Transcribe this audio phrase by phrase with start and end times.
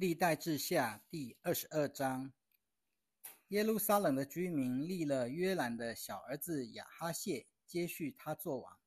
[0.00, 2.32] 历代志下第二十二章，
[3.48, 8.78] 耶路撒冷的居民立了约兰的小儿子亚哈谢接续他做王，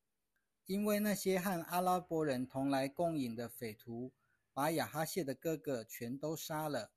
[0.66, 4.12] 因为那些和阿拉伯人同来共饮的匪徒，
[4.54, 6.92] 把亚哈谢的哥哥全都杀了。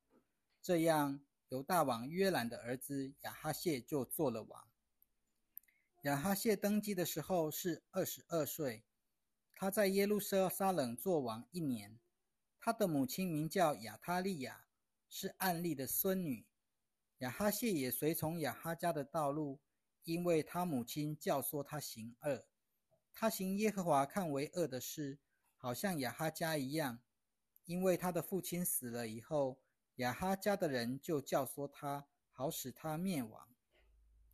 [0.62, 1.20] 这样，
[1.50, 4.66] 犹大王约兰的儿子亚哈谢就做了王。
[6.04, 8.82] 亚哈谢登基的时候是二十二岁，
[9.54, 11.98] 他在耶路撒冷做王一年。
[12.66, 14.64] 他的母亲名叫亚他利亚，
[15.08, 16.44] 是暗利的孙女。
[17.18, 19.60] 亚哈谢也随从亚哈家的道路，
[20.02, 22.44] 因为他母亲教唆他行恶。
[23.14, 25.20] 他行耶和华看为恶的事，
[25.56, 26.98] 好像亚哈家一样。
[27.66, 29.60] 因为他的父亲死了以后，
[29.98, 33.48] 亚哈家的人就教唆他，好使他灭亡。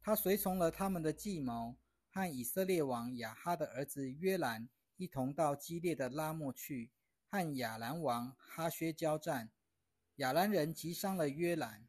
[0.01, 1.77] 他随从了他们的计谋，
[2.09, 6.91] 和以色列王亚哈的儿子约兰一同到激烈的拉莫去。
[7.33, 9.51] 和亚兰王哈薛交战，
[10.17, 11.89] 亚兰人击伤了约兰，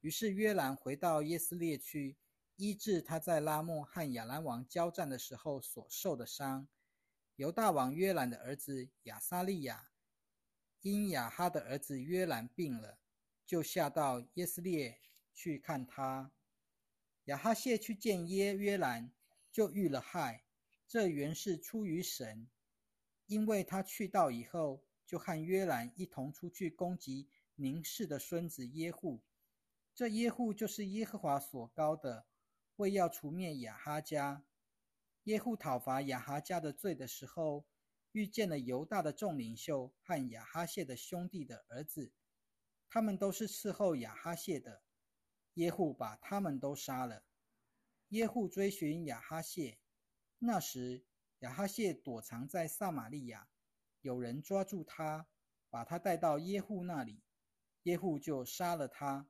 [0.00, 2.16] 于是约兰回到耶斯列去
[2.54, 6.68] 医治他在拉莫和亚兰王交战的时候所受的伤。
[7.34, 9.88] 犹大王约兰的儿子亚撒利亚
[10.82, 12.96] 因亚哈的儿子约兰病了，
[13.44, 15.00] 就下到耶斯列
[15.34, 16.30] 去看他。
[17.24, 19.10] 亚哈谢去见耶约兰，
[19.50, 20.44] 就遇了害，
[20.86, 22.46] 这原是出于神。
[23.26, 29.22] 因为他去到以后，就和约兰一同出去攻击宁氏的孙子耶户。
[29.94, 32.26] 这耶户就是耶和华所高的，
[32.76, 34.44] 为要除灭亚哈家。
[35.24, 37.66] 耶户讨伐亚哈家的罪的时候，
[38.12, 42.12] 遇见了犹大的众领袖和亚哈谢的兄弟的儿子，
[42.88, 44.82] 他们都是伺候亚哈谢的。
[45.54, 47.24] 耶户把他们都杀了。
[48.10, 49.78] 耶户追寻亚哈谢，
[50.38, 51.05] 那时。
[51.40, 53.48] 亚哈谢躲藏在撒玛利亚，
[54.00, 55.28] 有人抓住他，
[55.68, 57.22] 把他带到耶户那里，
[57.82, 59.28] 耶户就杀了他，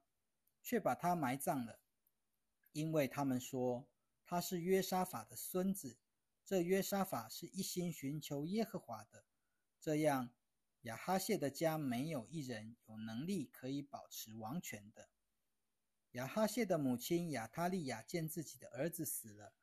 [0.62, 1.80] 却把他埋葬了，
[2.72, 3.88] 因为他们说
[4.24, 5.98] 他是约沙法的孙子。
[6.44, 9.24] 这约沙法是一心寻求耶和华的，
[9.80, 10.30] 这样
[10.82, 15.08] 亚哈谢的家没有一人有能力可以保持王权的。
[16.12, 19.54] 亚哈谢的母亲亚他利亚见自己的儿子死了。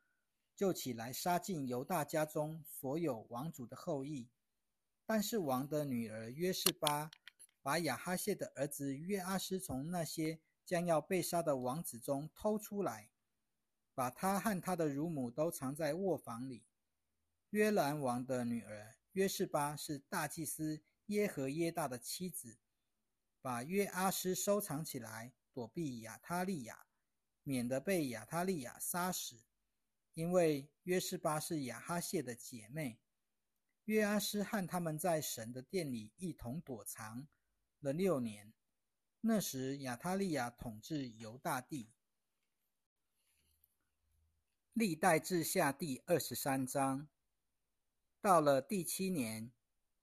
[0.55, 4.29] 就起来杀尽犹大家中所有王主的后裔，
[5.05, 7.09] 但是王的女儿约示巴
[7.61, 13.09] 把亚哈谢的儿子约阿斯从那些将要被杀的王子中偷出来，
[13.95, 16.65] 把他和他的乳母都藏在卧房里。
[17.49, 22.57] 约兰王的女儿约示巴是大祭司耶和耶大的妻子，
[23.41, 26.85] 把约阿斯收藏起来，躲避亚他利亚，
[27.43, 29.41] 免得被亚他利亚杀死。
[30.13, 32.99] 因为约示巴是亚哈谢的姐妹，
[33.85, 37.27] 约阿斯和他们在神的殿里一同躲藏
[37.79, 38.53] 了六年。
[39.21, 41.91] 那时亚他利亚统治犹大地。
[44.73, 47.07] 历代志下第二十三章。
[48.19, 49.51] 到了第七年，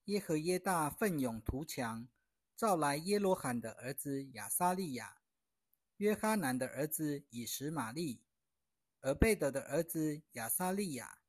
[0.05, 2.07] 耶和耶大奋勇图强，
[2.55, 5.21] 召来耶罗罕的儿子亚撒利亚、
[5.97, 8.21] 约哈南的儿子以实玛利。
[9.01, 11.21] 而贝德的儿子亚撒利亚、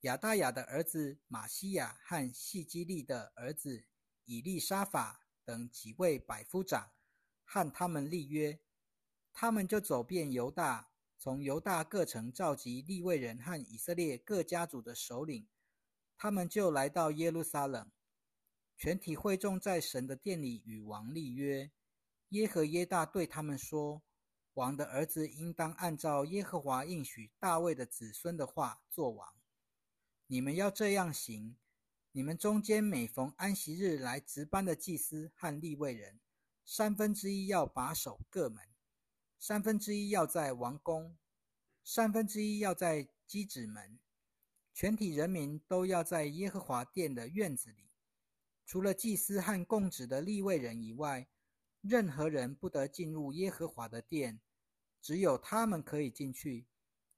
[0.00, 3.86] 亚大雅的儿子马西亚和细基利的儿子
[4.24, 6.90] 以利沙法等几位百夫长，
[7.44, 8.58] 和他们立约。
[9.32, 15.46] 他们就走遍犹大，从犹大各城召集立位人和以色列各家族的首领，
[16.16, 17.88] 他们就来到耶路撒冷。
[18.76, 21.70] 全体会众在神的殿里与王立约。
[22.30, 24.02] 耶和耶大对他们说。
[24.56, 29.34] 王的儿子应当按照耶和华应许大卫的子孙的话做王。
[30.28, 31.56] 你们要这样行：
[32.12, 36.20] 你们中间每逢安息日来值班的祭司和立位人，
[36.64, 38.66] 三分之一要把守各门，
[39.38, 41.18] 三分之一要在王宫，
[41.84, 43.98] 三分之一要在基子门。
[44.72, 47.90] 全体人民都要在耶和华殿的院子里，
[48.64, 51.28] 除了祭司和供职的立位人以外，
[51.82, 54.40] 任何人不得进入耶和华的殿。
[55.06, 56.66] 只有他们可以进去，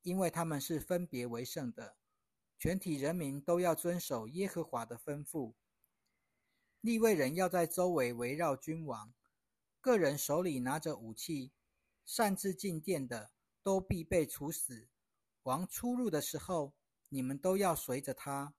[0.02, 1.96] 因为他们是分别为圣的。
[2.58, 5.54] 全体人民都要遵守耶和华的吩咐。
[6.82, 9.14] 立位人要在周围围绕君王，
[9.80, 11.52] 个人手里拿着武器，
[12.04, 13.30] 擅自进殿的，
[13.62, 14.90] 都必被处死。
[15.44, 16.74] 王出入的时候，
[17.08, 18.52] 你们都要随着他。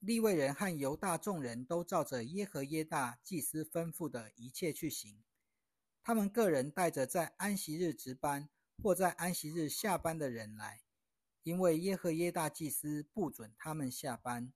[0.00, 5.22] 立位人和犹大众人都照着耶和耶大祭司吩咐的一切去行。
[6.08, 8.48] 他们个人带着在安息日值班
[8.82, 10.80] 或在安息日下班的人来，
[11.42, 14.50] 因为耶和耶大祭司不准他们下班。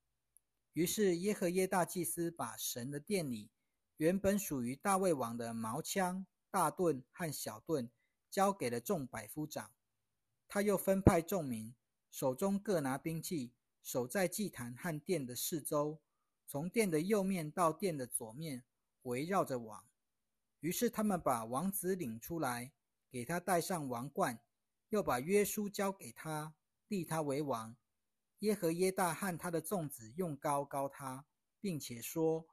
[0.72, 3.50] 于是耶和耶大祭司把神的殿里
[3.99, 7.90] 原本属于大卫王的矛枪、大盾和小盾，
[8.31, 9.72] 交给了众百夫长。
[10.49, 11.75] 他又分派众民，
[12.10, 13.52] 手中各拿兵器，
[13.82, 16.00] 守在祭坛和殿的四周，
[16.46, 18.64] 从殿的右面到殿的左面，
[19.02, 19.84] 围绕着王。
[20.62, 22.73] 于是他们把王子领出来，
[23.11, 24.41] 给他戴上王冠，
[24.88, 26.55] 又把约书交给他，
[26.88, 27.76] 立他为王。
[28.38, 31.26] 耶和耶大和他的众子用高高他，
[31.61, 32.47] 并且说。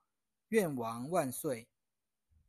[0.50, 1.70] 愿王万岁！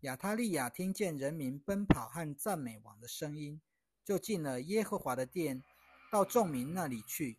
[0.00, 3.60] 亚他利亚听见人民奔跑和赞美王的声音，
[4.02, 5.62] 就进了耶和华的殿，
[6.10, 7.38] 到众民那里去。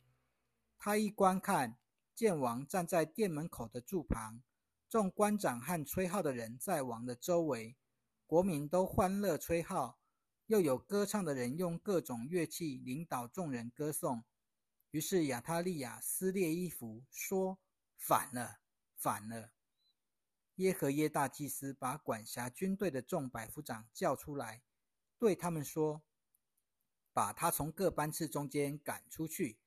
[0.78, 1.80] 他一观看，
[2.14, 4.44] 见王站在殿门口的柱旁，
[4.88, 7.76] 众官长和吹号的人在王的周围，
[8.32, 10.00] 国民都欢乐吹号，
[10.46, 14.24] 又有歌唱的人用各种乐器领导众人歌颂。
[14.92, 17.60] 于是亚他利亚撕裂衣服，说
[18.00, 18.62] ：“反了，
[18.96, 19.52] 反了！”
[20.56, 24.64] 耶和耶大祭司把管辖军队的众百夫长叫出来，
[25.20, 26.02] 对他们说
[27.12, 29.60] ：“把他从各班次中间赶出去，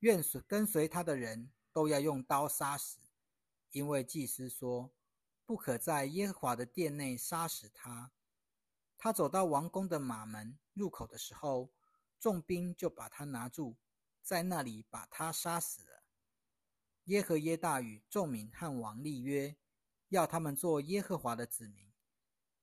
[0.00, 2.98] 愿随跟随他的人都要用刀杀死，
[3.70, 4.92] 因为祭司说
[5.46, 8.12] 不可在耶和华的殿内杀死他。”
[8.96, 11.72] 他走到王宫的马门入口的时候，
[12.18, 13.76] 众兵就把他拿住，
[14.22, 16.04] 在那里把他杀死了。
[17.04, 19.56] 耶和耶大与众民和王立约。
[20.10, 21.92] 要他们做耶和华的子民，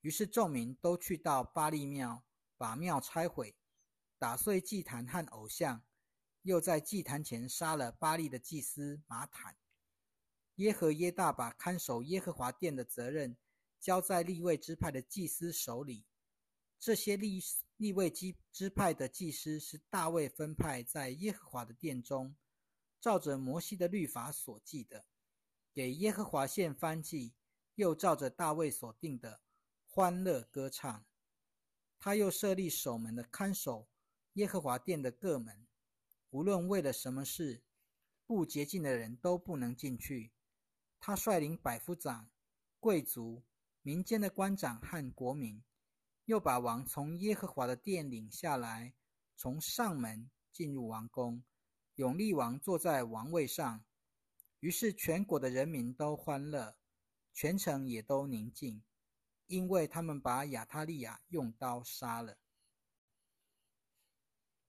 [0.01, 2.23] 于是众民都去到巴利庙，
[2.55, 3.57] 把庙拆毁，
[4.17, 5.83] 打碎祭坛和偶像，
[6.43, 9.57] 又在祭坛前杀了巴利的祭司马坦。
[10.61, 13.35] 耶和耶大把看守耶和华殿的责任
[13.79, 16.05] 交在立位支派的祭司手里。
[16.79, 17.41] 这些立
[17.77, 22.35] 立位基支派的祭司是大卫分派在耶和华的殿中，
[22.99, 25.05] 照着摩西的律法所记的，
[25.73, 27.33] 给耶和华献翻祭。
[27.75, 29.39] 又照着大卫所定的
[29.87, 31.05] 欢乐歌唱，
[31.97, 33.87] 他又设立守门的看守
[34.33, 35.65] 耶和华殿的各门，
[36.29, 37.63] 无论为了什么事，
[38.27, 40.31] 不洁净的人都不能进去。
[41.03, 42.29] 他率领百夫长、
[42.79, 43.41] 贵族、
[43.81, 45.63] 民间的官长和国民，
[46.25, 48.93] 又把王从耶和华的殿领下来，
[49.35, 51.43] 从上门进入王宫，
[51.95, 53.83] 永立王坐在王位上。
[54.59, 56.77] 于是全国的人民都欢乐。
[57.33, 58.83] 全城也都宁静，
[59.47, 62.37] 因为他们把亚他利亚用刀杀了。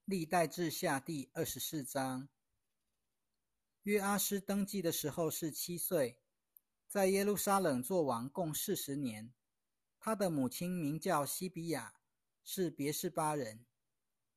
[0.05, 2.29] 历代志下第二十四章。
[3.85, 6.21] 约阿斯登基的时候是七岁，
[6.87, 9.33] 在耶路撒冷做王共四十年。
[9.99, 11.95] 他的母亲名叫西比亚，
[12.45, 13.65] 是别是巴人。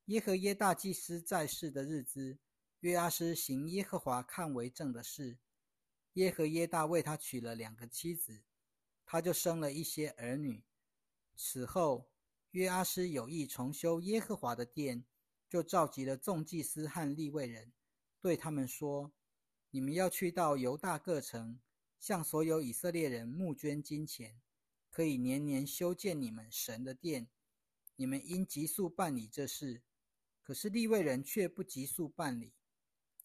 [0.05, 2.39] 耶和耶大祭司在世的日子，
[2.79, 5.37] 约阿斯行耶和华看为正的事。
[6.13, 8.41] 耶和耶大为他娶了两个妻子，
[9.05, 10.63] 他就生了一些儿女。
[11.35, 12.09] 此后，
[12.51, 15.05] 约阿斯有意重修耶和华的殿，
[15.47, 17.73] 就召集了众祭司和立位人，
[18.21, 19.11] 对他们说
[19.75, 21.59] ：“你们要去到犹大各城，
[21.99, 24.39] 向所有以色列人募捐金钱，
[24.89, 27.27] 可以年年修建你们神的殿。
[27.97, 29.81] 你们应急速办理这事。
[30.41, 32.53] 可是立位人却不急速办理。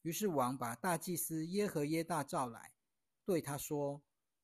[0.03, 2.73] 于是王把大祭司耶和耶大召来。”
[3.25, 4.03] 对他说：“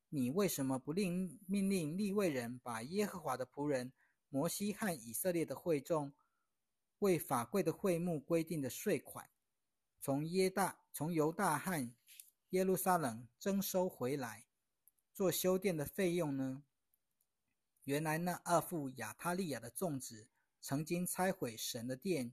[0.08, 3.92] 你为什么不令命令立位人把耶和华的仆人
[4.28, 6.12] 摩西和以色列的会众
[7.00, 9.28] 为法柜的会幕规定的税款，
[10.00, 11.92] 从耶大、从犹大和
[12.52, 14.46] 耶路撒冷征收回来，
[15.12, 16.64] 做修殿的费用呢？
[17.84, 20.26] 原来那二父亚他利亚的众子
[20.58, 22.32] 曾经拆毁神的殿，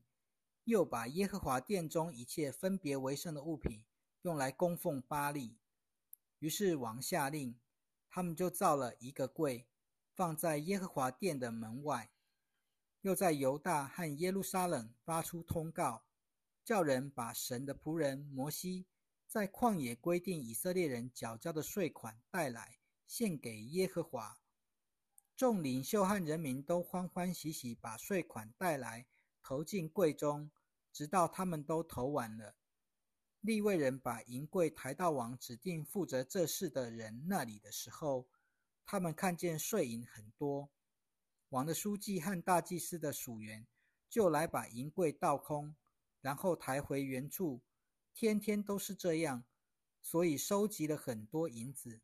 [0.63, 3.83] 又把耶和华殿中一切分别为圣的物品
[4.21, 5.57] 用来供奉巴利。”
[6.39, 7.59] 于是王下令，
[8.09, 9.67] 他们就造了一个柜，
[10.15, 12.09] 放在耶和华殿的门外，
[13.01, 16.05] 又在犹大和耶路撒冷发出通告，
[16.63, 18.85] 叫人把神的仆人摩西
[19.27, 24.37] 在旷野规定以色列人缴交的税款带来，献给耶和华。
[25.35, 29.07] 众领袖和人民都欢欢喜喜把税款带来，
[29.41, 30.51] 投进柜中，
[30.91, 32.55] 直到他们都投完了。
[33.41, 38.27] 利未人把银柜抬到王指定负责这事的人那里的时候，
[38.85, 40.69] 他们看见税银很多，
[41.49, 43.67] 王的书记和大祭司的属员
[44.07, 45.75] 就来把银柜倒空，
[46.23, 47.61] 然后抬回原处。
[48.15, 49.43] 天天都是这样，
[50.01, 52.01] 所以收集了很多银子。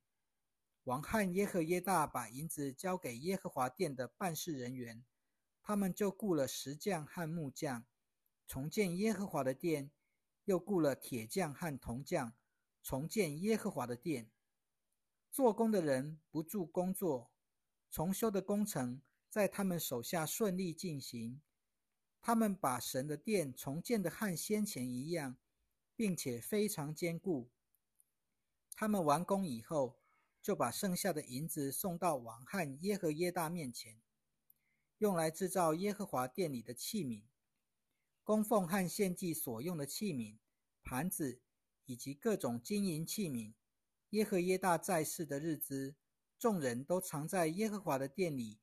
[0.84, 5.04] 王汉耶和耶大把银子交给耶和华殿的办事人员，
[5.64, 7.86] 他们就雇了石匠和木匠，
[8.48, 9.90] 重建耶和华的殿。
[10.46, 12.34] 又雇了铁匠和铜匠，
[12.82, 14.32] 重建耶和华的殿。
[15.30, 17.30] 做工的人不住工作，
[17.92, 19.00] 重修的工程
[19.30, 21.40] 在他们手下顺利进行。
[22.22, 25.38] 他们把神的殿重建的和先前一样，
[25.96, 27.50] 并且非常坚固。
[28.76, 30.00] 他们完工以后，
[30.42, 34.02] 就把剩下的银子送到王汉耶和耶大面前，
[35.00, 37.24] 用来制造耶和华殿里的器皿、
[38.24, 40.38] 供奉和献祭所用的器皿、
[40.84, 41.42] 盘子
[41.86, 43.54] 以及各种金银器皿。
[44.12, 45.96] 耶和耶大在世的日子，
[46.38, 48.60] 众人都藏在耶和华的殿里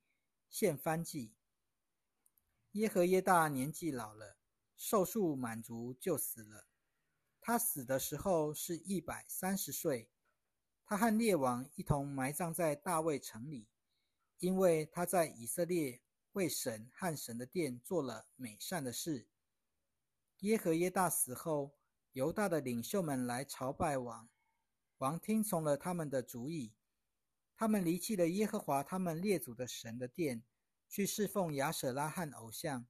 [0.49, 1.33] 献燔祭。
[2.73, 4.37] 耶和耶大年纪老了，
[4.75, 6.67] 寿数满足就死了。
[7.41, 10.09] 他死的时候是一百三十岁。
[10.85, 13.67] 他和列王一同埋葬在大卫城里，
[14.39, 16.01] 因为他在以色列
[16.33, 19.27] 为神和神的殿做了美善的事。
[20.41, 21.77] 耶和耶大死后，
[22.11, 24.29] 犹大的领袖们来朝拜王，
[24.99, 26.73] 王听从了他们的主意。
[27.55, 30.43] 他们离弃了耶和华他们列祖的神的殿。
[30.89, 32.87] 去侍奉亚舍拉罕偶像，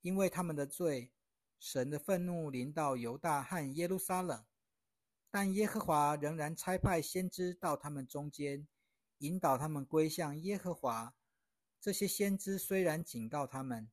[0.00, 1.12] 因为他们的罪，
[1.58, 4.44] 神的愤怒临到犹大和耶路撒冷。
[5.30, 8.66] 但耶和华仍然差派先知到他们中间，
[9.18, 11.14] 引导他们归向耶和华。
[11.80, 13.90] 这些先知虽然警告他们，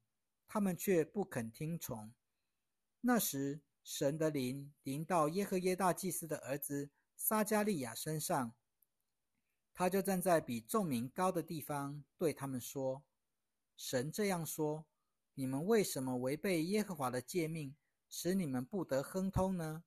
[0.47, 2.13] 他们却不肯听从。
[3.01, 8.55] 那时，神的灵临到耶和耶大祭司的儿子撒加利亚身上，
[9.73, 13.03] 他就站在比众民高的地方，对他们说。
[13.77, 14.85] 神这样说
[15.35, 17.75] ：“你们为什么违背耶和华的诫命，
[18.09, 19.83] 使你们不得亨通呢？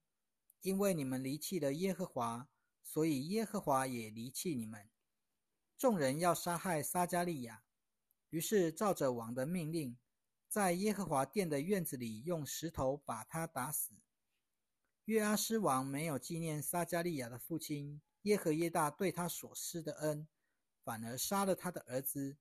[0.60, 2.48] 因为你们离弃了耶和华，
[2.82, 4.88] 所以耶和华也离弃你们。”
[5.78, 7.62] 众人要杀害撒加利亚，
[8.30, 9.96] 于是照着王的命令，
[10.48, 13.94] 在耶和华殿的院子里用石头把他打死。
[15.04, 20.28] 约阿施王没有纪念撒加利亚的父亲耶和耶大对他所施的恩，
[20.84, 22.36] 反而杀了他的儿子。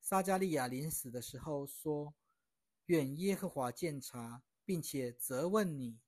[0.00, 2.14] 撒加利亚临死的时候说
[2.86, 6.00] ：“愿耶和华鉴察，并且责问你。”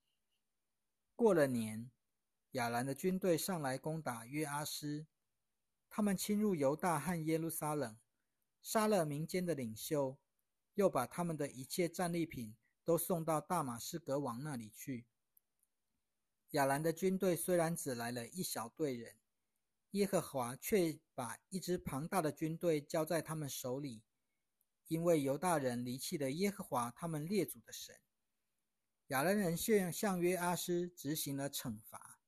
[1.15, 1.91] 过了年，
[2.53, 5.07] 亚兰的军队上来攻打约阿斯，
[5.89, 7.97] 他们侵入犹大和耶路撒冷，
[8.61, 10.19] 杀了民间的领袖，
[10.75, 15.07] 又把他们的一切战利品都送到大马士革王那里去。
[16.53, 19.22] 亚兰的军队虽然只来了一小队人。
[19.93, 24.03] 耶和华却把一支庞大的军队交在他们手里，
[24.89, 27.99] 因为犹大人离弃了耶和华他们列祖的神。
[29.09, 32.19] 亚兰人向向约阿斯执行了惩罚。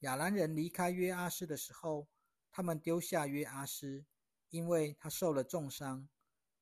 [0.00, 2.08] 亚兰人离开约阿斯的时候，
[2.50, 4.06] 他们丢下约阿斯，
[4.48, 6.08] 因为他受了重伤。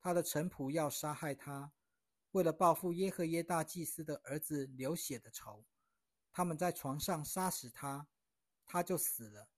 [0.01, 1.73] 他的臣仆要杀害他，
[2.33, 5.65] 为了报复耶和耶大祭司的儿子流血的仇，
[6.33, 8.09] 他们在床上杀死他，
[8.67, 9.49] 他就死了。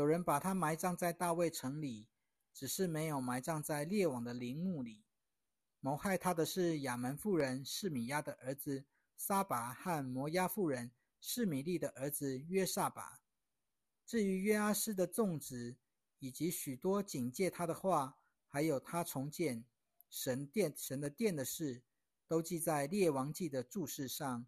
[0.00, 2.08] 有人把他埋葬在大卫城里，
[2.54, 5.04] 只是没有埋葬在列王的陵墓里。
[5.78, 8.86] 谋害他的是亚门妇人示米亚的儿子
[9.18, 10.90] 撒拔和摩押妇人
[11.20, 13.20] 示米利的儿子约撒拔。
[14.06, 15.76] 至于约阿斯的众子
[16.18, 18.16] 以及许多警戒他的话，
[18.48, 19.66] 还有他重建
[20.08, 21.82] 神殿神的殿的事，
[22.26, 24.46] 都记在列王记的注释上。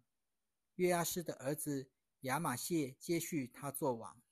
[0.77, 1.91] 约阿斯的儿子
[2.21, 4.22] 亚玛谢接续他做王。